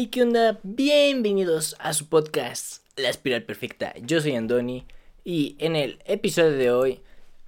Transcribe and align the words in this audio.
Hey, 0.00 0.06
¿qué 0.12 0.22
onda? 0.22 0.60
Bienvenidos 0.62 1.74
a 1.80 1.92
su 1.92 2.08
podcast 2.08 2.84
La 2.94 3.08
Espiral 3.08 3.42
Perfecta. 3.42 3.94
Yo 4.00 4.20
soy 4.20 4.36
Andoni 4.36 4.86
y 5.24 5.56
en 5.58 5.74
el 5.74 5.98
episodio 6.04 6.52
de 6.52 6.70
hoy 6.70 7.00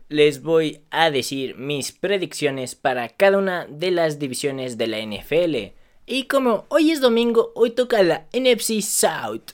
les 0.09 0.43
voy 0.43 0.81
a 0.91 1.13
decir 1.13 1.55
mis 1.55 1.93
predicciones 1.93 2.75
para 2.75 3.09
cada 3.09 3.39
una 3.39 3.67
de 3.67 3.93
las 3.93 4.19
divisiones 4.19 4.79
de 4.79 4.89
la 4.89 4.99
NFL. 4.99 5.77
Y 6.07 6.25
como 6.25 6.65
hoy 6.71 6.91
es 6.91 7.01
domingo, 7.01 7.53
hoy 7.55 7.71
toca 7.71 8.03
la 8.03 8.27
NFC 8.33 8.83
South. 8.83 9.53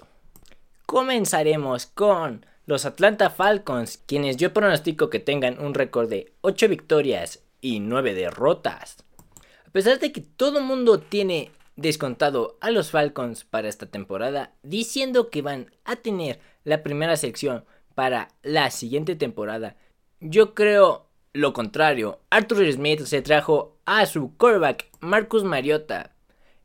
Comenzaremos 0.87 1.85
con 1.85 2.47
los 2.65 2.87
Atlanta 2.87 3.29
Falcons, 3.29 3.99
quienes 4.07 4.39
yo 4.39 4.55
pronostico 4.55 5.11
que 5.11 5.21
tengan 5.21 5.63
un 5.63 5.75
récord 5.75 6.09
de 6.09 6.33
8 6.41 6.67
victorias 6.71 7.43
y 7.61 7.81
9 7.81 8.15
derrotas. 8.15 9.05
A 9.67 9.71
pesar 9.71 9.99
de 9.99 10.13
que 10.13 10.23
todo 10.23 10.61
el 10.61 10.65
mundo 10.65 10.99
tiene 10.99 11.51
descontado 11.77 12.57
a 12.61 12.71
los 12.71 12.91
Falcons 12.91 13.45
para 13.45 13.69
esta 13.69 13.87
temporada, 13.87 14.55
diciendo 14.63 15.31
que 15.31 15.43
van 15.43 15.71
a 15.85 15.97
tener 15.97 16.41
la 16.65 16.83
primera 16.83 17.17
sección 17.17 17.65
para 17.95 18.29
la 18.43 18.71
siguiente 18.71 19.15
temporada, 19.15 19.77
yo 20.21 20.55
creo 20.55 21.07
lo 21.33 21.53
contrario. 21.53 22.21
Arthur 22.31 22.73
Smith 22.73 23.01
se 23.03 23.23
trajo 23.23 23.77
a 23.85 24.07
su 24.07 24.37
quarterback 24.37 24.89
Marcus 25.01 25.45
Mariota. 25.45 26.15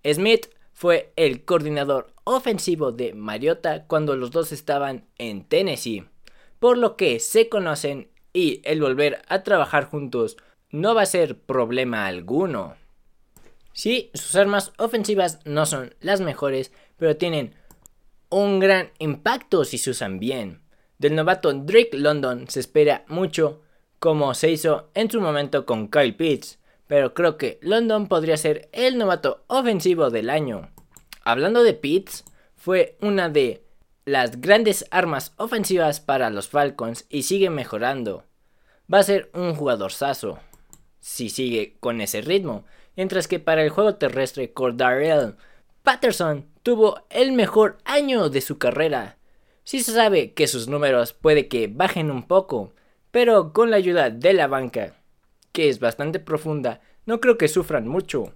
Smith 0.06 0.48
fue 0.74 1.12
el 1.16 1.44
coordinador 1.44 2.14
ofensivo 2.24 2.92
de 2.92 3.14
Mariota 3.14 3.86
cuando 3.86 4.16
los 4.16 4.32
dos 4.32 4.52
estaban 4.52 5.06
en 5.18 5.44
Tennessee, 5.44 6.06
por 6.60 6.78
lo 6.78 6.96
que 6.96 7.20
se 7.20 7.50
conocen 7.50 8.10
y 8.34 8.62
el 8.64 8.82
volver 8.82 9.22
a 9.28 9.44
trabajar 9.44 9.86
juntos 9.86 10.38
no 10.70 10.96
va 10.96 11.02
a 11.02 11.06
ser 11.06 11.38
problema 11.38 12.08
alguno. 12.08 12.76
Sí, 13.74 14.12
sus 14.14 14.36
armas 14.36 14.74
ofensivas 14.78 15.40
no 15.46 15.66
son 15.66 15.96
las 16.02 16.22
mejores, 16.22 16.72
pero 16.98 17.18
tienen 17.18 17.56
un 18.30 18.60
gran 18.60 18.92
impacto 19.00 19.66
si 19.66 19.78
se 19.78 19.92
usan 19.92 20.20
bien. 20.20 20.62
Del 20.98 21.16
novato 21.16 21.54
Drake 21.54 21.98
London 21.98 22.48
se 22.48 22.60
espera 22.60 23.06
mucho, 23.08 23.62
como 24.00 24.34
se 24.34 24.52
hizo 24.52 24.90
en 24.94 25.10
su 25.10 25.22
momento 25.22 25.66
con 25.66 25.90
Kyle 25.90 26.16
Pitts, 26.16 26.60
pero 26.88 27.14
creo 27.14 27.38
que 27.38 27.60
London 27.62 28.08
podría 28.08 28.38
ser 28.38 28.70
el 28.72 28.98
novato 28.98 29.44
ofensivo 29.48 30.10
del 30.10 30.30
año. 30.30 30.70
Hablando 31.24 31.64
de 31.64 31.74
Pitts, 31.74 32.26
fue 32.56 32.98
una 33.02 33.30
de 33.30 33.64
las 34.06 34.42
grandes 34.42 34.86
armas 34.92 35.34
ofensivas 35.38 36.00
para 36.00 36.30
los 36.30 36.50
Falcons 36.50 37.06
y 37.10 37.24
sigue 37.24 37.50
mejorando. 37.50 38.26
Va 38.94 39.00
a 39.00 39.04
ser 39.04 39.30
un 39.34 39.56
jugador 39.56 39.92
saso 39.92 40.40
si 41.00 41.30
sigue 41.30 41.78
con 41.80 42.02
ese 42.02 42.22
ritmo, 42.22 42.66
mientras 42.96 43.28
que 43.28 43.40
para 43.40 43.64
el 43.64 43.70
juego 43.70 43.96
terrestre 43.96 44.54
Cordarrelle 44.54 45.36
Patterson 45.84 46.46
tuvo 46.64 47.02
el 47.10 47.32
mejor 47.32 47.78
año 47.86 48.30
de 48.30 48.42
su 48.42 48.58
carrera. 48.58 49.18
Sí 49.64 49.82
se 49.82 49.94
sabe 49.94 50.34
que 50.34 50.48
sus 50.48 50.68
números 50.68 51.14
puede 51.14 51.48
que 51.48 51.68
bajen 51.68 52.12
un 52.12 52.24
poco, 52.24 52.74
pero 53.12 53.54
con 53.54 53.72
la 53.72 53.78
ayuda 53.78 54.10
de 54.10 54.34
la 54.34 54.48
banca, 54.48 54.96
que 55.52 55.70
es 55.70 55.80
bastante 55.80 56.20
profunda, 56.20 56.82
no 57.06 57.20
creo 57.20 57.38
que 57.38 57.48
sufran 57.48 57.88
mucho. 57.88 58.34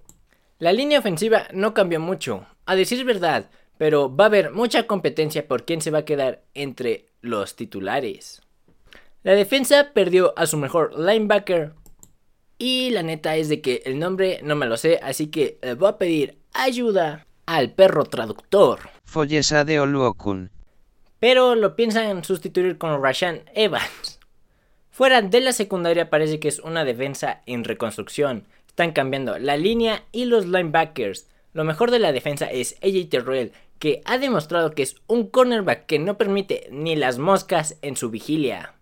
La 0.58 0.72
línea 0.72 0.98
ofensiva 0.98 1.46
no 1.52 1.74
cambió 1.74 2.00
mucho, 2.00 2.46
a 2.64 2.74
decir 2.74 3.04
verdad, 3.04 3.50
pero 3.78 4.14
va 4.14 4.24
a 4.24 4.26
haber 4.28 4.50
mucha 4.52 4.86
competencia 4.86 5.46
por 5.46 5.64
quién 5.64 5.80
se 5.80 5.90
va 5.90 5.98
a 5.98 6.04
quedar 6.04 6.42
entre 6.54 7.08
los 7.20 7.56
titulares. 7.56 8.42
La 9.22 9.32
defensa 9.32 9.90
perdió 9.92 10.32
a 10.36 10.46
su 10.46 10.56
mejor 10.56 10.98
linebacker, 10.98 11.74
y 12.58 12.90
la 12.90 13.02
neta 13.02 13.36
es 13.36 13.48
de 13.48 13.60
que 13.60 13.82
el 13.84 13.98
nombre 13.98 14.40
no 14.42 14.56
me 14.56 14.66
lo 14.66 14.76
sé, 14.76 14.98
así 15.02 15.28
que 15.28 15.58
le 15.62 15.74
voy 15.74 15.88
a 15.88 15.98
pedir 15.98 16.38
ayuda 16.52 17.26
al 17.46 17.72
perro 17.72 18.04
traductor. 18.04 18.80
Follesa 19.04 19.64
de 19.64 19.80
Oluokun. 19.80 20.50
Pero 21.20 21.54
lo 21.54 21.76
piensan 21.76 22.24
sustituir 22.24 22.78
con 22.78 23.02
Rashan 23.02 23.42
Evans. 23.54 24.20
Fuera 24.90 25.22
de 25.22 25.40
la 25.40 25.52
secundaria 25.52 26.10
parece 26.10 26.40
que 26.40 26.48
es 26.48 26.58
una 26.58 26.84
defensa 26.84 27.42
en 27.46 27.64
reconstrucción. 27.64 28.46
Están 28.66 28.92
cambiando 28.92 29.38
la 29.38 29.56
línea 29.56 30.04
y 30.12 30.24
los 30.24 30.46
linebackers. 30.46 31.28
Lo 31.52 31.64
mejor 31.64 31.90
de 31.90 31.98
la 31.98 32.12
defensa 32.12 32.46
es 32.46 32.76
AJ 32.82 33.08
Terrell, 33.10 33.52
que 33.78 34.02
ha 34.04 34.18
demostrado 34.18 34.70
que 34.72 34.82
es 34.82 34.96
un 35.06 35.28
cornerback 35.28 35.86
que 35.86 35.98
no 35.98 36.16
permite 36.16 36.68
ni 36.70 36.96
las 36.96 37.18
moscas 37.18 37.76
en 37.82 37.96
su 37.96 38.10
vigilia. 38.10 38.75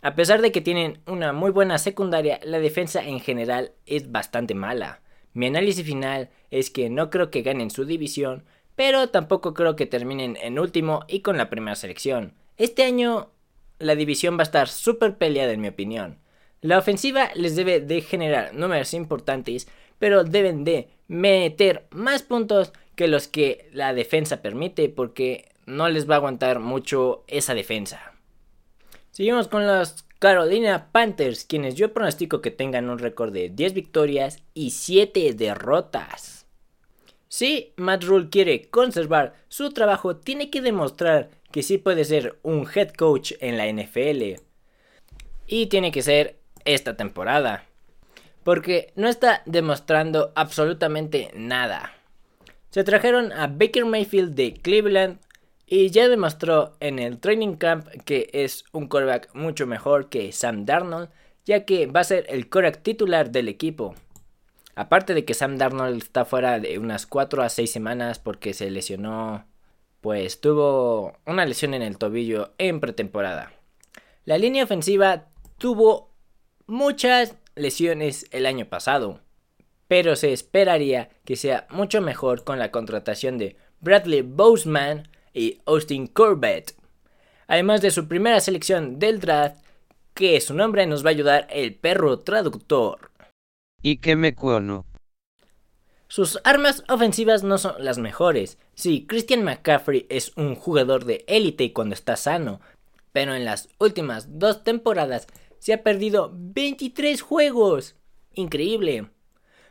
A 0.00 0.14
pesar 0.14 0.42
de 0.42 0.52
que 0.52 0.60
tienen 0.60 1.00
una 1.06 1.32
muy 1.32 1.50
buena 1.50 1.78
secundaria, 1.78 2.38
la 2.44 2.60
defensa 2.60 3.04
en 3.04 3.20
general 3.20 3.72
es 3.86 4.12
bastante 4.12 4.54
mala. 4.54 5.00
Mi 5.34 5.46
análisis 5.46 5.84
final 5.84 6.30
es 6.50 6.70
que 6.70 6.88
no 6.88 7.10
creo 7.10 7.30
que 7.30 7.42
ganen 7.42 7.70
su 7.70 7.84
división, 7.84 8.44
pero 8.76 9.08
tampoco 9.08 9.54
creo 9.54 9.74
que 9.74 9.86
terminen 9.86 10.36
en 10.40 10.58
último 10.58 11.04
y 11.08 11.20
con 11.20 11.36
la 11.36 11.50
primera 11.50 11.74
selección. 11.74 12.34
Este 12.56 12.84
año 12.84 13.30
la 13.78 13.96
división 13.96 14.36
va 14.36 14.40
a 14.40 14.44
estar 14.44 14.68
súper 14.68 15.16
peleada 15.16 15.52
en 15.52 15.60
mi 15.60 15.68
opinión. 15.68 16.18
La 16.60 16.78
ofensiva 16.78 17.30
les 17.34 17.56
debe 17.56 17.80
de 17.80 18.00
generar 18.00 18.54
números 18.54 18.94
importantes, 18.94 19.68
pero 19.98 20.24
deben 20.24 20.64
de 20.64 20.88
meter 21.08 21.86
más 21.90 22.22
puntos 22.22 22.72
que 22.94 23.08
los 23.08 23.28
que 23.28 23.68
la 23.72 23.94
defensa 23.94 24.42
permite 24.42 24.88
porque 24.88 25.48
no 25.66 25.88
les 25.88 26.08
va 26.08 26.14
a 26.14 26.18
aguantar 26.18 26.58
mucho 26.58 27.24
esa 27.28 27.54
defensa. 27.54 28.17
Seguimos 29.10 29.48
con 29.48 29.66
los 29.66 30.04
Carolina 30.18 30.88
Panthers, 30.90 31.44
quienes 31.44 31.74
yo 31.74 31.92
pronostico 31.92 32.40
que 32.40 32.50
tengan 32.50 32.90
un 32.90 32.98
récord 32.98 33.32
de 33.32 33.50
10 33.50 33.74
victorias 33.74 34.42
y 34.54 34.70
7 34.70 35.32
derrotas. 35.34 36.46
Si 37.28 37.72
Matt 37.76 38.04
Rule 38.04 38.30
quiere 38.30 38.68
conservar 38.68 39.34
su 39.48 39.70
trabajo, 39.70 40.16
tiene 40.16 40.50
que 40.50 40.62
demostrar 40.62 41.30
que 41.52 41.62
sí 41.62 41.78
puede 41.78 42.04
ser 42.04 42.38
un 42.42 42.66
head 42.74 42.90
coach 42.90 43.32
en 43.40 43.56
la 43.56 43.66
NFL. 43.66 44.40
Y 45.46 45.66
tiene 45.66 45.92
que 45.92 46.02
ser 46.02 46.38
esta 46.64 46.96
temporada. 46.96 47.64
Porque 48.44 48.92
no 48.96 49.08
está 49.08 49.42
demostrando 49.46 50.32
absolutamente 50.34 51.30
nada. 51.34 51.92
Se 52.70 52.82
trajeron 52.82 53.32
a 53.32 53.46
Baker 53.46 53.84
Mayfield 53.84 54.34
de 54.34 54.54
Cleveland 54.54 55.18
y 55.70 55.90
ya 55.90 56.08
demostró 56.08 56.76
en 56.80 56.98
el 56.98 57.18
training 57.18 57.56
camp 57.56 57.86
que 58.06 58.30
es 58.32 58.64
un 58.72 58.88
quarterback 58.88 59.34
mucho 59.34 59.66
mejor 59.66 60.08
que 60.08 60.32
Sam 60.32 60.64
Darnold, 60.64 61.10
ya 61.44 61.64
que 61.66 61.86
va 61.86 62.00
a 62.00 62.04
ser 62.04 62.24
el 62.30 62.48
quarterback 62.48 62.82
titular 62.82 63.30
del 63.30 63.48
equipo. 63.48 63.94
Aparte 64.74 65.12
de 65.12 65.26
que 65.26 65.34
Sam 65.34 65.58
Darnold 65.58 66.02
está 66.02 66.24
fuera 66.24 66.58
de 66.58 66.78
unas 66.78 67.06
4 67.06 67.42
a 67.42 67.48
6 67.50 67.70
semanas 67.70 68.18
porque 68.18 68.54
se 68.54 68.70
lesionó, 68.70 69.44
pues 70.00 70.40
tuvo 70.40 71.18
una 71.26 71.44
lesión 71.44 71.74
en 71.74 71.82
el 71.82 71.98
tobillo 71.98 72.54
en 72.56 72.80
pretemporada. 72.80 73.52
La 74.24 74.38
línea 74.38 74.64
ofensiva 74.64 75.26
tuvo 75.58 76.14
muchas 76.66 77.36
lesiones 77.56 78.26
el 78.30 78.46
año 78.46 78.66
pasado, 78.66 79.20
pero 79.86 80.16
se 80.16 80.32
esperaría 80.32 81.10
que 81.24 81.36
sea 81.36 81.66
mucho 81.70 82.00
mejor 82.00 82.44
con 82.44 82.58
la 82.58 82.70
contratación 82.70 83.36
de 83.36 83.56
Bradley 83.80 84.22
Boseman, 84.22 85.08
y 85.38 85.60
Austin 85.64 86.06
Corbett. 86.06 86.74
Además 87.46 87.80
de 87.80 87.90
su 87.90 88.08
primera 88.08 88.40
selección 88.40 88.98
del 88.98 89.20
draft, 89.20 89.62
que 90.12 90.40
su 90.40 90.52
nombre 90.52 90.86
nos 90.86 91.04
va 91.04 91.10
a 91.10 91.12
ayudar 91.12 91.46
el 91.50 91.74
perro 91.74 92.18
traductor. 92.18 93.10
Y 93.80 93.98
que 93.98 94.16
me 94.16 94.34
cuono. 94.34 94.84
Sus 96.08 96.40
armas 96.42 96.84
ofensivas 96.88 97.44
no 97.44 97.58
son 97.58 97.74
las 97.78 97.98
mejores. 97.98 98.58
Sí, 98.74 99.06
Christian 99.06 99.44
McCaffrey 99.44 100.06
es 100.08 100.32
un 100.36 100.54
jugador 100.54 101.04
de 101.04 101.24
élite 101.28 101.72
cuando 101.72 101.94
está 101.94 102.16
sano, 102.16 102.60
pero 103.12 103.34
en 103.34 103.44
las 103.44 103.68
últimas 103.78 104.38
dos 104.38 104.64
temporadas 104.64 105.26
se 105.58 105.72
ha 105.72 105.82
perdido 105.82 106.32
23 106.34 107.20
juegos. 107.20 107.94
Increíble. 108.34 109.10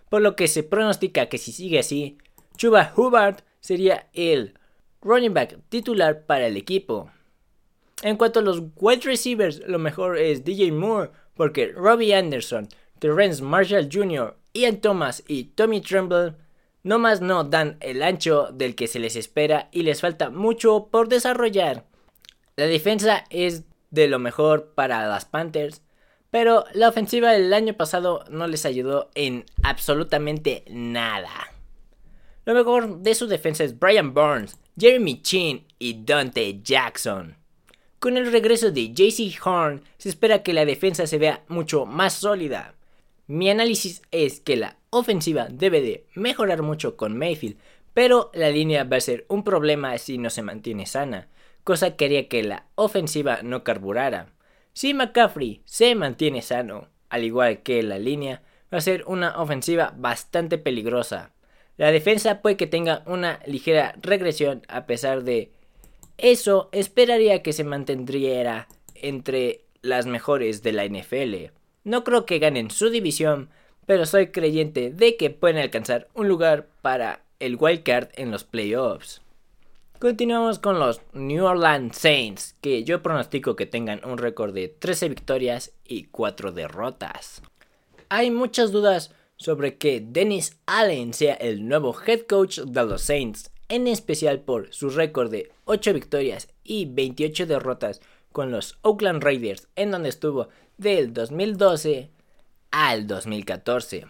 Por 0.10 0.22
lo 0.22 0.36
que 0.36 0.48
se 0.48 0.64
pronostica 0.64 1.28
que 1.28 1.38
si 1.38 1.52
sigue 1.52 1.80
así, 1.80 2.18
Chuba 2.56 2.94
Hubbard 2.96 3.44
sería 3.60 4.08
el 4.14 4.58
running 5.02 5.34
back 5.34 5.58
titular 5.70 6.26
para 6.26 6.48
el 6.48 6.58
equipo. 6.58 7.10
En 8.04 8.18
cuanto 8.18 8.40
a 8.40 8.44
los 8.44 8.62
wide 8.76 9.02
receivers, 9.02 9.62
lo 9.68 9.80
mejor 9.80 10.18
es 10.18 10.44
DJ 10.44 10.72
Moore, 10.72 11.12
porque 11.34 11.72
Robbie 11.76 12.14
Anderson, 12.14 12.68
Terrence 13.00 13.42
Marshall 13.42 13.90
Jr., 13.92 14.36
Ian 14.54 14.82
Thomas 14.82 15.24
y 15.28 15.46
Tommy 15.46 15.82
Tremble 15.82 16.34
no 16.84 17.00
más 17.00 17.22
no 17.22 17.44
dan 17.44 17.78
el 17.82 18.02
ancho 18.02 18.50
del 18.54 18.76
que 18.76 18.88
se 18.88 19.00
les 19.00 19.16
espera 19.16 19.70
y 19.72 19.84
les 19.84 20.02
falta 20.02 20.30
mucho 20.30 20.88
por 20.90 21.10
desarrollar. 21.10 21.86
La 22.56 22.66
defensa 22.66 23.26
es 23.30 23.64
de 23.92 24.08
lo 24.08 24.20
mejor 24.20 24.74
para 24.74 25.08
las 25.08 25.26
Panthers, 25.26 25.82
pero 26.32 26.66
la 26.74 26.90
ofensiva 26.90 27.32
del 27.32 27.54
año 27.54 27.74
pasado 27.74 28.24
no 28.30 28.48
les 28.48 28.66
ayudó 28.66 29.10
en 29.16 29.46
absolutamente 29.64 30.64
nada. 30.70 31.30
Lo 32.48 32.54
mejor 32.54 33.00
de 33.00 33.14
su 33.14 33.28
defensa 33.28 33.66
es 33.66 33.78
Brian 33.78 34.14
Burns, 34.14 34.58
Jeremy 34.80 35.22
Chin 35.22 35.68
y 35.80 36.06
Dante 36.06 36.62
Jackson. 36.64 37.36
Con 38.00 38.16
el 38.16 38.32
regreso 38.32 38.72
de 38.72 38.94
JC 38.94 39.38
Horn, 39.46 39.84
se 39.98 40.08
espera 40.08 40.44
que 40.44 40.54
la 40.54 40.64
defensa 40.64 41.08
se 41.08 41.18
vea 41.18 41.44
mucho 41.50 41.86
más 41.86 42.14
sólida. 42.14 42.76
Mi 43.28 43.50
análisis 43.50 44.02
es 44.12 44.40
que 44.40 44.56
la 44.56 44.78
ofensiva 44.92 45.50
debe 45.52 45.82
de 45.82 46.06
mejorar 46.16 46.62
mucho 46.62 46.96
con 46.96 47.18
Mayfield, 47.18 47.58
pero 47.94 48.32
la 48.34 48.50
línea 48.50 48.86
va 48.86 48.96
a 48.96 49.02
ser 49.02 49.26
un 49.28 49.44
problema 49.44 49.98
si 49.98 50.18
no 50.18 50.30
se 50.30 50.42
mantiene 50.42 50.86
sana, 50.86 51.28
cosa 51.66 51.98
que 51.98 52.06
haría 52.06 52.30
que 52.30 52.44
la 52.44 52.68
ofensiva 52.76 53.42
no 53.44 53.66
carburara. 53.66 54.32
Si 54.72 54.94
McCaffrey 54.94 55.64
se 55.66 55.96
mantiene 55.96 56.42
sano, 56.42 56.88
al 57.10 57.26
igual 57.26 57.62
que 57.62 57.84
la 57.84 58.00
línea, 58.00 58.42
va 58.74 58.78
a 58.78 58.82
ser 58.82 59.04
una 59.06 59.38
ofensiva 59.38 59.94
bastante 59.98 60.58
peligrosa. 60.58 61.34
La 61.78 61.92
defensa 61.92 62.42
puede 62.42 62.58
que 62.58 62.68
tenga 62.68 63.04
una 63.06 63.40
ligera 63.46 63.96
regresión 64.02 64.64
a 64.68 64.86
pesar 64.86 65.24
de 65.24 65.52
eso, 66.18 66.70
esperaría 66.72 67.44
que 67.44 67.54
se 67.54 67.64
mantendría 67.64 68.68
entre 68.96 69.62
las 69.84 70.08
mejores 70.08 70.64
de 70.64 70.74
la 70.74 70.86
NFL. 70.86 71.54
No 71.84 72.04
creo 72.04 72.26
que 72.26 72.40
ganen 72.40 72.72
su 72.72 72.90
división, 72.90 73.50
pero 73.86 74.08
soy 74.08 74.28
creyente 74.28 74.92
de 74.92 75.16
que 75.16 75.30
pueden 75.30 75.58
alcanzar 75.58 76.08
un 76.16 76.28
lugar 76.28 76.68
para 76.82 77.22
el 77.40 77.58
wildcard 77.60 78.10
en 78.16 78.32
los 78.32 78.44
playoffs. 78.44 79.22
Continuamos 80.00 80.60
con 80.60 80.80
los 80.80 81.02
New 81.14 81.46
Orleans 81.46 81.98
Saints, 81.98 82.56
que 82.62 82.84
yo 82.84 83.02
pronostico 83.02 83.56
que 83.56 83.66
tengan 83.66 84.04
un 84.04 84.18
récord 84.18 84.54
de 84.54 84.68
13 84.68 85.10
victorias 85.10 85.72
y 85.86 86.06
4 86.06 86.52
derrotas. 86.52 87.42
Hay 88.10 88.32
muchas 88.32 88.72
dudas 88.72 89.12
sobre 89.38 89.78
que 89.78 90.04
Dennis 90.06 90.60
Allen 90.66 91.14
sea 91.14 91.36
el 91.36 91.68
nuevo 91.68 91.96
head 92.06 92.22
coach 92.22 92.60
de 92.60 92.86
los 92.86 93.04
Saints, 93.04 93.52
en 93.70 93.88
especial 93.88 94.42
por 94.42 94.74
su 94.74 94.90
récord 94.90 95.32
de 95.32 95.52
8 95.66 95.94
victorias 95.94 96.50
y 96.64 96.86
28 96.86 97.46
derrotas 97.46 98.02
con 98.32 98.52
los 98.52 98.78
Oakland 98.82 99.24
Raiders, 99.24 99.68
en 99.76 99.92
donde 99.92 100.10
estuvo 100.10 100.50
del 100.78 101.14
2012 101.14 102.10
al 102.72 103.08
2014. 103.08 104.06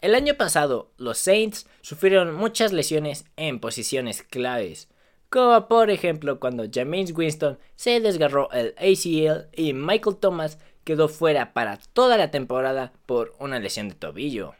El 0.00 0.14
año 0.14 0.34
pasado, 0.34 0.90
los 0.98 1.18
Saints 1.18 1.66
sufrieron 1.80 2.34
muchas 2.34 2.72
lesiones 2.72 3.24
en 3.36 3.58
posiciones 3.58 4.22
claves, 4.22 4.88
como 5.30 5.66
por 5.66 5.90
ejemplo 5.90 6.38
cuando 6.38 6.66
James 6.72 7.12
Winston 7.16 7.58
se 7.74 8.00
desgarró 8.00 8.50
el 8.52 8.74
ACL 8.76 9.48
y 9.52 9.72
Michael 9.72 10.16
Thomas 10.16 10.58
quedó 10.84 11.08
fuera 11.08 11.54
para 11.54 11.78
toda 11.94 12.16
la 12.16 12.30
temporada 12.30 12.92
por 13.06 13.34
una 13.38 13.58
lesión 13.58 13.88
de 13.88 13.94
tobillo. 13.94 14.54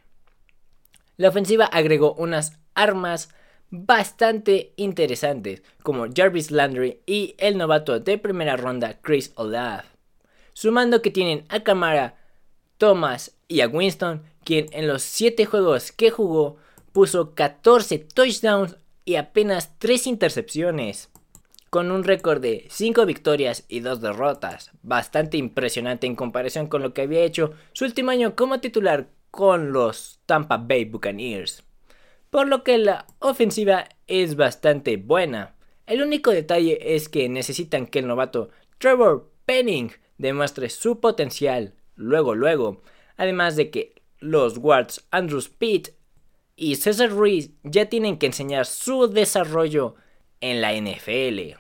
La 1.17 1.29
ofensiva 1.29 1.67
agregó 1.67 2.15
unas 2.15 2.59
armas 2.75 3.29
bastante 3.71 4.73
interesantes 4.77 5.63
como 5.83 6.07
Jarvis 6.15 6.51
Landry 6.51 7.01
y 7.07 7.35
el 7.39 7.59
novato 7.59 7.99
de 8.01 8.19
primera 8.19 8.57
ronda 8.57 9.01
Chris 9.01 9.33
Olaf, 9.37 9.85
sumando 10.53 11.03
que 11.03 11.11
tienen 11.11 11.45
a 11.49 11.63
Camara, 11.63 12.17
Thomas 12.79 13.37
y 13.49 13.61
a 13.61 13.69
Winston, 13.69 14.23
quien 14.45 14.67
en 14.73 14.87
los 14.87 15.03
7 15.03 15.45
juegos 15.47 15.93
que 15.93 16.11
jugó 16.11 16.57
puso 16.93 17.35
14 17.35 17.99
touchdowns 17.99 18.77
y 19.05 19.17
apenas 19.17 19.79
3 19.79 20.07
intercepciones, 20.07 21.11
con 21.71 21.91
un 21.91 22.05
récord 22.05 22.41
de 22.41 22.67
5 22.71 23.05
victorias 23.07 23.65
y 23.69 23.81
2 23.81 24.01
derrotas, 24.01 24.71
bastante 24.83 25.37
impresionante 25.37 26.07
en 26.07 26.15
comparación 26.15 26.69
con 26.69 26.83
lo 26.83 26.95
que 26.95 27.03
había 27.03 27.23
hecho 27.23 27.53
su 27.73 27.85
último 27.85 28.13
año 28.13 28.37
como 28.37 28.61
titular 28.61 29.09
con 29.35 29.73
los 29.73 30.21
Tampa 30.27 30.59
Bay 30.59 30.85
Buccaneers. 30.85 31.65
Por 32.31 32.47
lo 32.47 32.63
que 32.63 32.79
la 32.79 33.07
ofensiva 33.19 33.89
es 34.07 34.37
bastante 34.37 34.97
buena. 34.97 35.57
El 35.87 36.03
único 36.03 36.31
detalle 36.31 36.95
es 36.95 37.09
que 37.09 37.29
necesitan 37.29 37.87
que 37.87 37.99
el 37.99 38.07
novato 38.07 38.51
Trevor 38.79 39.33
Penning 39.45 39.91
demuestre 40.19 40.71
su 40.71 41.01
potencial 41.01 41.75
luego 41.97 42.37
luego, 42.37 42.83
además 43.17 43.57
de 43.57 43.71
que 43.71 44.03
los 44.21 44.61
guards 44.61 45.05
Andrew 45.11 45.41
Speed 45.41 45.89
y 46.55 46.77
Cesar 46.77 47.11
Ruiz 47.11 47.51
ya 47.65 47.87
tienen 47.87 48.19
que 48.19 48.27
enseñar 48.27 48.67
su 48.67 49.09
desarrollo 49.09 49.97
en 50.41 50.61
la 50.61 50.73
NFL. 50.75 51.59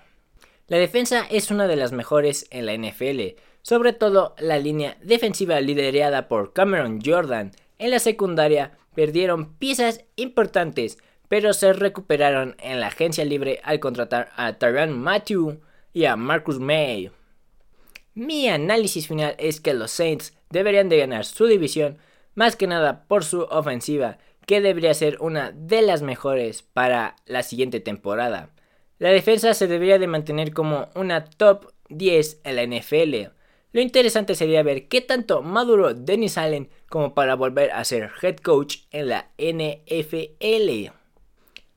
La 0.68 0.78
defensa 0.78 1.26
es 1.28 1.50
una 1.50 1.66
de 1.66 1.76
las 1.76 1.90
mejores 1.90 2.46
en 2.50 2.66
la 2.66 2.74
NFL, 2.76 3.36
sobre 3.62 3.92
todo 3.92 4.36
la 4.38 4.58
línea 4.58 4.96
defensiva 5.02 5.60
liderada 5.60 6.28
por 6.28 6.52
Cameron 6.52 7.00
Jordan. 7.04 7.50
En 7.78 7.90
la 7.90 7.98
secundaria 7.98 8.72
perdieron 8.94 9.54
piezas 9.54 10.04
importantes, 10.16 10.98
pero 11.28 11.52
se 11.52 11.72
recuperaron 11.72 12.56
en 12.60 12.80
la 12.80 12.88
agencia 12.88 13.24
libre 13.24 13.60
al 13.64 13.80
contratar 13.80 14.30
a 14.36 14.54
Tyron 14.54 14.98
Matthew 14.98 15.60
y 15.92 16.04
a 16.04 16.16
Marcus 16.16 16.60
May. 16.60 17.10
Mi 18.14 18.48
análisis 18.48 19.08
final 19.08 19.34
es 19.38 19.60
que 19.60 19.74
los 19.74 19.90
Saints 19.90 20.34
deberían 20.50 20.88
de 20.88 20.98
ganar 20.98 21.24
su 21.24 21.46
división 21.46 21.98
más 22.34 22.56
que 22.56 22.66
nada 22.66 23.06
por 23.06 23.24
su 23.24 23.42
ofensiva, 23.42 24.18
que 24.46 24.60
debería 24.60 24.94
ser 24.94 25.16
una 25.20 25.50
de 25.52 25.82
las 25.82 26.02
mejores 26.02 26.62
para 26.62 27.16
la 27.26 27.42
siguiente 27.42 27.80
temporada. 27.80 28.50
La 28.98 29.10
defensa 29.10 29.54
se 29.54 29.66
debería 29.66 29.98
de 29.98 30.06
mantener 30.06 30.52
como 30.52 30.88
una 30.94 31.24
top 31.24 31.72
10 31.88 32.40
en 32.44 32.56
la 32.56 32.62
NFL. 32.64 33.32
Lo 33.74 33.80
interesante 33.80 34.36
sería 34.36 34.62
ver 34.62 34.86
qué 34.86 35.00
tanto 35.00 35.42
maduró 35.42 35.94
Dennis 35.94 36.38
Allen 36.38 36.70
como 36.88 37.12
para 37.12 37.34
volver 37.34 37.72
a 37.72 37.82
ser 37.82 38.12
head 38.22 38.36
coach 38.36 38.82
en 38.92 39.08
la 39.08 39.32
NFL. 39.36 40.92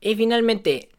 Y 0.00 0.14
finalmente, 0.14 0.90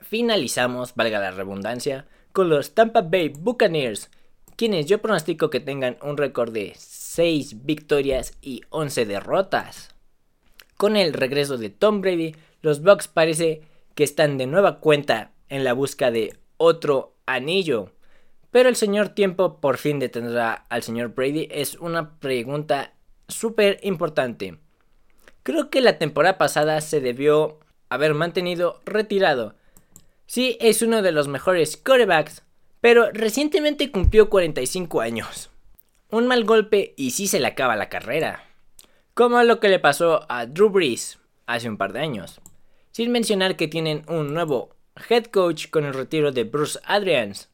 finalizamos, 0.00 0.94
valga 0.94 1.18
la 1.18 1.30
redundancia, 1.30 2.06
con 2.32 2.50
los 2.50 2.74
Tampa 2.74 3.00
Bay 3.00 3.30
Buccaneers, 3.30 4.10
quienes 4.54 4.84
yo 4.84 5.00
pronostico 5.00 5.48
que 5.48 5.60
tengan 5.60 5.96
un 6.02 6.18
récord 6.18 6.52
de 6.52 6.74
6 6.76 7.64
victorias 7.64 8.36
y 8.42 8.60
11 8.68 9.06
derrotas. 9.06 9.94
Con 10.76 10.98
el 10.98 11.14
regreso 11.14 11.56
de 11.56 11.70
Tom 11.70 12.02
Brady, 12.02 12.36
los 12.60 12.82
Bucks 12.82 13.08
parece 13.08 13.62
que 13.94 14.04
están 14.04 14.36
de 14.36 14.46
nueva 14.46 14.80
cuenta 14.80 15.32
en 15.48 15.64
la 15.64 15.72
busca 15.72 16.10
de 16.10 16.36
otro 16.58 17.16
anillo. 17.24 17.92
Pero 18.50 18.68
el 18.68 18.76
señor 18.76 19.10
tiempo 19.10 19.60
por 19.60 19.76
fin 19.76 19.98
detendrá 19.98 20.66
al 20.68 20.82
señor 20.82 21.14
Brady 21.14 21.48
es 21.50 21.76
una 21.76 22.18
pregunta 22.18 22.94
súper 23.28 23.78
importante. 23.82 24.58
Creo 25.42 25.70
que 25.70 25.80
la 25.80 25.98
temporada 25.98 26.38
pasada 26.38 26.80
se 26.80 27.00
debió 27.00 27.58
haber 27.88 28.14
mantenido 28.14 28.80
retirado. 28.84 29.54
Sí, 30.26 30.56
es 30.60 30.82
uno 30.82 31.02
de 31.02 31.12
los 31.12 31.28
mejores 31.28 31.76
quarterbacks 31.76 32.42
pero 32.80 33.10
recientemente 33.12 33.90
cumplió 33.90 34.28
45 34.30 35.00
años. 35.00 35.50
Un 36.10 36.26
mal 36.26 36.44
golpe 36.44 36.94
y 36.96 37.10
sí 37.10 37.26
se 37.26 37.40
le 37.40 37.48
acaba 37.48 37.76
la 37.76 37.88
carrera. 37.88 38.44
Como 39.14 39.42
lo 39.42 39.58
que 39.60 39.68
le 39.68 39.80
pasó 39.80 40.24
a 40.30 40.46
Drew 40.46 40.70
Brees 40.70 41.18
hace 41.46 41.68
un 41.68 41.76
par 41.76 41.92
de 41.92 42.00
años. 42.00 42.40
Sin 42.92 43.10
mencionar 43.10 43.56
que 43.56 43.68
tienen 43.68 44.04
un 44.08 44.32
nuevo 44.32 44.76
head 45.08 45.24
coach 45.24 45.68
con 45.70 45.84
el 45.84 45.94
retiro 45.94 46.32
de 46.32 46.44
Bruce 46.44 46.78
Adrians. 46.84 47.50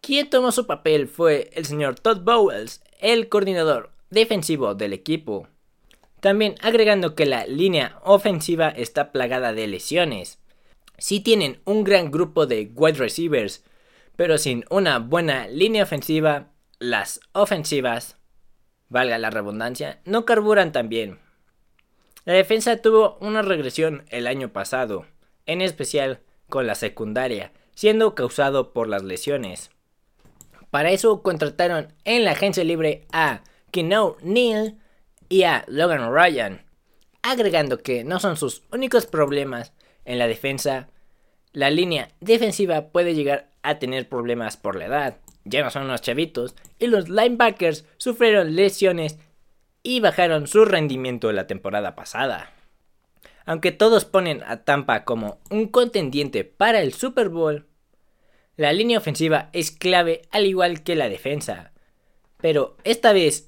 Quien 0.00 0.30
tomó 0.30 0.52
su 0.52 0.66
papel 0.66 1.08
fue 1.08 1.50
el 1.54 1.64
señor 1.64 1.98
Todd 1.98 2.20
Bowles, 2.20 2.82
el 3.00 3.28
coordinador 3.28 3.90
defensivo 4.10 4.74
del 4.74 4.92
equipo. 4.92 5.48
También 6.20 6.54
agregando 6.62 7.14
que 7.14 7.26
la 7.26 7.46
línea 7.46 7.98
ofensiva 8.02 8.68
está 8.68 9.12
plagada 9.12 9.52
de 9.52 9.66
lesiones. 9.66 10.38
Si 10.98 11.20
tienen 11.20 11.60
un 11.64 11.84
gran 11.84 12.10
grupo 12.10 12.46
de 12.46 12.70
wide 12.74 12.98
receivers, 12.98 13.64
pero 14.16 14.38
sin 14.38 14.64
una 14.70 14.98
buena 14.98 15.46
línea 15.46 15.82
ofensiva, 15.82 16.48
las 16.78 17.20
ofensivas, 17.32 18.16
valga 18.88 19.18
la 19.18 19.30
redundancia, 19.30 20.00
no 20.04 20.24
carburan 20.24 20.72
tan 20.72 20.88
bien. 20.88 21.18
La 22.24 22.32
defensa 22.32 22.80
tuvo 22.82 23.18
una 23.20 23.42
regresión 23.42 24.04
el 24.08 24.26
año 24.26 24.52
pasado, 24.52 25.06
en 25.44 25.60
especial 25.60 26.20
con 26.48 26.66
la 26.66 26.74
secundaria, 26.74 27.52
siendo 27.74 28.14
causado 28.14 28.72
por 28.72 28.88
las 28.88 29.04
lesiones. 29.04 29.70
Para 30.76 30.90
eso 30.90 31.22
contrataron 31.22 31.94
en 32.04 32.26
la 32.26 32.32
agencia 32.32 32.62
libre 32.62 33.06
a 33.10 33.40
Kino 33.70 34.18
Neal 34.20 34.76
y 35.30 35.44
a 35.44 35.64
Logan 35.68 36.12
Ryan, 36.12 36.66
agregando 37.22 37.78
que 37.78 38.04
no 38.04 38.20
son 38.20 38.36
sus 38.36 38.62
únicos 38.70 39.06
problemas 39.06 39.72
en 40.04 40.18
la 40.18 40.28
defensa. 40.28 40.90
La 41.54 41.70
línea 41.70 42.10
defensiva 42.20 42.88
puede 42.88 43.14
llegar 43.14 43.48
a 43.62 43.78
tener 43.78 44.06
problemas 44.10 44.58
por 44.58 44.76
la 44.76 44.84
edad, 44.84 45.16
ya 45.46 45.62
no 45.64 45.70
son 45.70 45.84
unos 45.84 46.02
chavitos, 46.02 46.54
y 46.78 46.88
los 46.88 47.08
linebackers 47.08 47.86
sufrieron 47.96 48.54
lesiones 48.54 49.18
y 49.82 50.00
bajaron 50.00 50.46
su 50.46 50.66
rendimiento 50.66 51.32
la 51.32 51.46
temporada 51.46 51.94
pasada. 51.94 52.52
Aunque 53.46 53.72
todos 53.72 54.04
ponen 54.04 54.42
a 54.42 54.64
Tampa 54.64 55.04
como 55.04 55.40
un 55.48 55.68
contendiente 55.68 56.44
para 56.44 56.82
el 56.82 56.92
Super 56.92 57.30
Bowl, 57.30 57.66
la 58.56 58.72
línea 58.72 58.98
ofensiva 58.98 59.50
es 59.52 59.70
clave 59.70 60.22
al 60.30 60.46
igual 60.46 60.82
que 60.82 60.96
la 60.96 61.08
defensa. 61.08 61.72
Pero 62.38 62.76
esta 62.84 63.12
vez, 63.12 63.46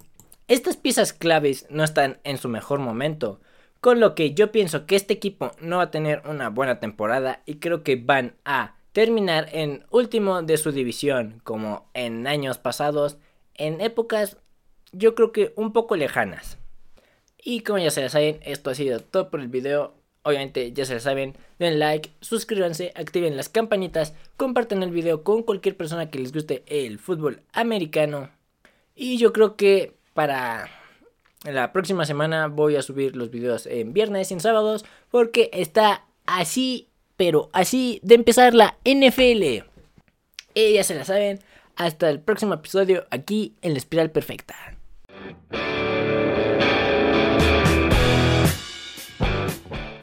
estas 0.49 0.77
piezas 0.77 1.13
claves 1.13 1.67
no 1.71 1.85
están 1.85 2.19
en 2.25 2.39
su 2.39 2.49
mejor 2.49 2.81
momento, 2.81 3.41
con 3.81 4.01
lo 4.01 4.15
que 4.15 4.35
yo 4.35 4.53
pienso 4.53 4.87
que 4.87 4.97
este 4.97 5.15
equipo 5.15 5.53
no 5.61 5.79
va 5.79 5.85
a 5.85 5.91
tener 5.91 6.23
una 6.27 6.51
buena 6.51 6.81
temporada 6.81 7.43
y 7.47 7.57
creo 7.57 7.83
que 7.83 7.97
van 7.97 8.35
a 8.45 8.77
terminar 8.93 9.49
en 9.53 9.87
último 9.91 10.43
de 10.43 10.57
su 10.57 10.73
división, 10.73 11.41
como 11.45 11.89
en 11.95 12.27
años 12.27 12.59
pasados, 12.59 13.19
en 13.55 13.81
épocas 13.81 14.39
yo 14.93 15.15
creo 15.15 15.33
que 15.33 15.53
un 15.57 15.73
poco 15.73 15.97
lejanas. 15.97 16.59
Y 17.43 17.61
como 17.61 17.79
ya 17.79 17.91
se 17.91 18.09
saben, 18.09 18.41
esto 18.43 18.71
ha 18.71 18.75
sido 18.75 19.01
todo 19.01 19.31
por 19.31 19.41
el 19.41 19.49
video. 19.49 19.95
Obviamente, 20.29 20.75
ya 20.75 20.85
se 20.85 20.93
lo 20.93 21.01
saben, 21.01 21.35
den 21.59 21.79
like, 21.79 22.11
suscríbanse, 22.21 22.93
activen 22.95 23.35
las 23.35 23.49
campanitas, 23.49 24.13
compartan 24.37 24.83
el 24.83 24.91
video 24.91 25.25
con 25.25 25.43
cualquier 25.43 25.75
persona 25.75 26.11
que 26.11 26.19
les 26.19 26.35
guste 26.35 26.65
el 26.67 26.99
fútbol 26.99 27.41
americano. 27.55 28.29
Y 28.95 29.17
yo 29.17 29.33
creo 29.33 29.57
que 29.57 29.95
para 30.13 30.69
la 31.45 31.73
próxima 31.73 32.05
semana 32.05 32.49
voy 32.49 32.77
a 32.77 32.83
subir 32.83 33.17
los 33.17 33.31
videos 33.31 33.65
en 33.65 33.95
viernes 33.95 34.31
y 34.31 34.35
en 34.35 34.41
sábados 34.41 34.85
porque 35.11 35.49
está 35.55 36.05
así, 36.27 36.89
pero 37.17 37.49
así 37.55 37.99
de 38.03 38.17
empezar 38.17 38.53
la 38.53 38.77
NFL. 38.85 39.65
Y 40.53 40.75
ya 40.75 40.85
se 40.85 40.95
la 40.95 41.07
saben, 41.07 41.41
hasta 41.75 42.11
el 42.11 42.21
próximo 42.21 42.53
episodio 42.53 43.07
aquí 43.09 43.55
en 43.63 43.73
la 43.73 43.79
espiral 43.79 44.11
perfecta. 44.11 44.77